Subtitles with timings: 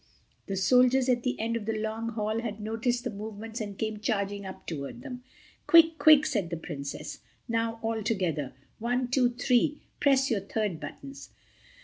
[0.47, 3.99] The soldiers at the end of the long hall had noticed the movements and came
[3.99, 5.23] charging up toward them.
[5.67, 8.53] "Quick, quick!" said the Princess, "now—altogether.
[8.79, 9.79] One, two, three.
[9.99, 11.29] Press your third buttons."